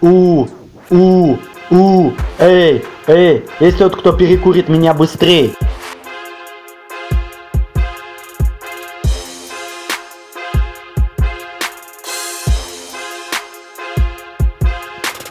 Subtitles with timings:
[0.00, 0.46] У,
[0.90, 1.36] у,
[1.70, 5.52] у, эй, эй, есть тот, кто перекурит меня быстрее.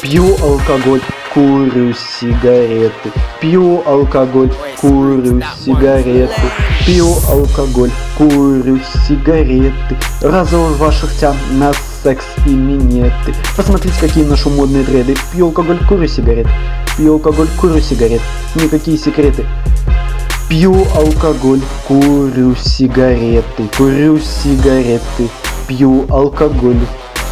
[0.01, 1.01] Пью алкоголь,
[1.33, 3.11] курю сигареты.
[3.39, 6.41] Пью алкоголь, курю сигареты.
[6.85, 8.77] Пью алкоголь, курю
[9.07, 9.97] сигареты.
[10.21, 11.71] Разор ваших тян на
[12.03, 13.33] секс и минеты.
[13.55, 15.15] Посмотрите, какие наши модные дреды.
[15.31, 16.47] Пью алкоголь, курю сигарет.
[16.97, 18.21] Пью алкоголь, курю сигарет.
[18.55, 19.45] Никакие секреты.
[20.49, 25.29] Пью алкоголь, курю сигареты, курю сигареты,
[25.67, 26.81] пью алкоголь,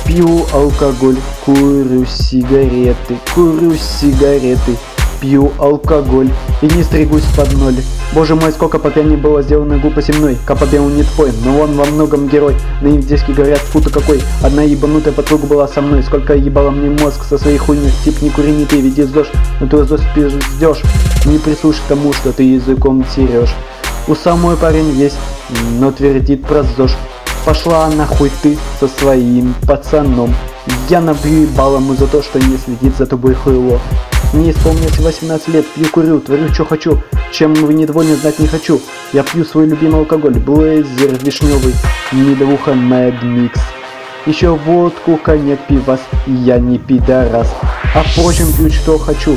[0.05, 4.77] Пью алкоголь, курю сигареты, курю сигареты,
[5.21, 6.29] пью алкоголь
[6.61, 7.75] и не стригусь под ноль.
[8.13, 11.85] Боже мой, сколько по пьяни было сделано глупости мной, он не твой, но он во
[11.85, 12.55] многом герой.
[12.81, 17.23] На индийский говорят, фута какой, одна ебанутая подруга была со мной, сколько ебала мне мозг
[17.23, 19.27] со своей хуйней, тип не кури, не пей, веди ЗОЖ,
[19.61, 20.81] но ты ЗОЖ пиздешь,
[21.25, 23.53] не прислушай тому, что ты языком терешь.
[24.07, 25.17] У самой парень есть,
[25.79, 26.97] но твердит про ЗОЖ.
[27.45, 30.33] Пошла нахуй ты со своим пацаном.
[30.89, 33.79] Я набью ебал ему за то, что не следит за тобой хуйло.
[34.33, 36.97] Мне исполнилось 18 лет, пью курю, творю что хочу.
[37.33, 38.79] Чем вы недовольны, знать не хочу.
[39.11, 41.73] Я пью свой любимый алкоголь, блейзер вишневый,
[42.13, 43.59] медовуха Mad Mix.
[44.25, 47.53] Еще водку, коньяк, пивас, я не пидорас.
[47.93, 49.35] А впрочем, пью что хочу.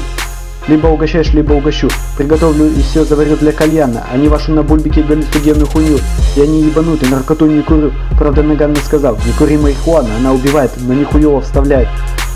[0.68, 1.90] Либо угощаешь, либо угощу.
[2.16, 5.98] Приготовлю и все заварю для кальяна, а не вашу на бульбике галлюциногенную хуйню.
[6.36, 7.92] Я не ебанутый, наркоту не курю.
[8.16, 11.88] Правда, Наган не сказал, не кури марихуана, она убивает, но не хуево вставляет.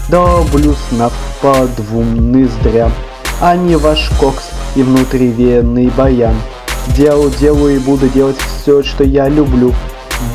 [0.09, 2.93] Давлю снап по двум ноздрям,
[3.41, 6.35] а не ваш кокс и внутривенный баян.
[6.97, 9.75] Делал, делаю и буду делать все, что я люблю.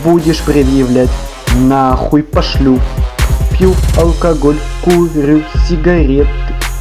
[0.03, 1.09] Будешь предъявлять,
[1.55, 2.79] нахуй пошлю.
[3.51, 6.29] Пью алкоголь, курю сигареты,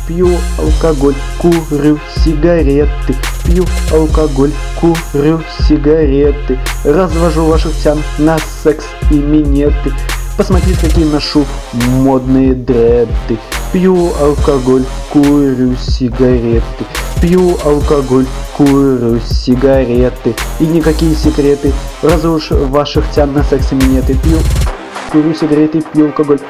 [0.07, 3.17] Пью алкоголь, курю сигареты.
[3.45, 6.59] Пью алкоголь, курю сигареты.
[6.85, 9.93] Развожу ваших тян на секс и минеты.
[10.37, 13.39] Посмотрите, какие ношу модные дреды.
[13.73, 16.85] Пью алкоголь, курю сигареты.
[17.21, 18.27] Пью алкоголь,
[18.57, 20.35] курю сигареты.
[20.59, 21.73] И никакие секреты.
[22.03, 24.15] Разрушу ваших тян на секс и минеты.
[24.15, 24.39] Пью,
[25.11, 26.41] курю сигареты, пью алкоголь.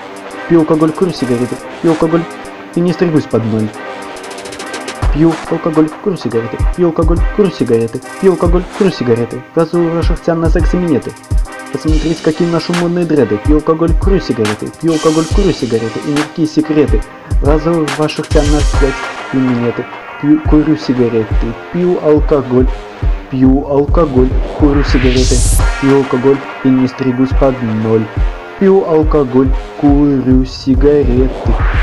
[0.48, 1.56] Пью алкоголь, курю сигареты.
[1.82, 2.22] Пью алкоголь,
[2.74, 3.68] и не стригусь под ноль.
[5.12, 10.48] Пью алкоголь, курю сигареты, пью алкоголь, курю сигареты, пью алкоголь, курю сигареты, газую шахтян на
[10.48, 11.12] сексе минеты.
[11.72, 13.38] Посмотрите, какие наши модные дреды.
[13.46, 17.02] Пью алкоголь, курю сигареты, пью алкоголь, курю сигареты, и никакие секреты.
[17.42, 18.94] Разую ваших тян на секс
[19.32, 19.84] и минеты.
[20.20, 21.26] Пью, курю сигареты,
[21.72, 22.68] пью алкоголь,
[23.30, 24.28] пью алкоголь,
[24.58, 25.36] курю сигареты,
[25.80, 28.06] пью алкоголь и не стригусь под ноль.
[28.60, 29.48] Пью алкоголь,
[29.80, 31.30] курю сигареты.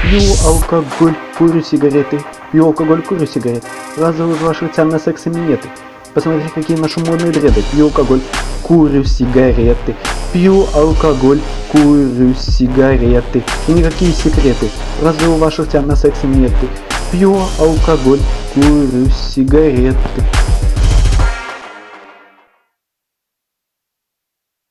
[0.04, 2.22] Пью алкоголь, курю сигареты.
[2.52, 3.68] Пью алкоголь, курю сигареты.
[3.98, 5.68] Разовый ваших цен на секс и минеты.
[6.14, 7.64] Посмотрите, какие наши модные дреды.
[7.72, 8.22] Пью алкоголь,
[8.64, 9.96] курю сигареты.
[10.34, 11.40] Пью алкоголь,
[11.72, 13.44] курю сигареты.
[13.68, 14.70] И никакие секреты.
[15.02, 16.68] Разве у ваших тян на секс и минеты?
[17.12, 18.20] Пью алкоголь,
[18.54, 19.98] курю сигареты.